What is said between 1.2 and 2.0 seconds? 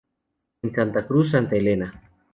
Santa Elena.